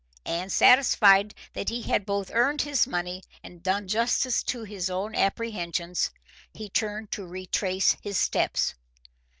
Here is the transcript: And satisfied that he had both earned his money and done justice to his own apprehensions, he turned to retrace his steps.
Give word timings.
And 0.25 0.51
satisfied 0.51 1.35
that 1.53 1.69
he 1.69 1.83
had 1.83 2.07
both 2.07 2.31
earned 2.33 2.63
his 2.63 2.87
money 2.87 3.21
and 3.43 3.61
done 3.61 3.87
justice 3.87 4.41
to 4.45 4.63
his 4.63 4.89
own 4.89 5.13
apprehensions, 5.13 6.09
he 6.55 6.69
turned 6.69 7.11
to 7.11 7.27
retrace 7.27 7.95
his 8.01 8.17
steps. 8.17 8.73